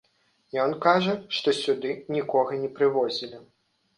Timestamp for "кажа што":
0.85-1.53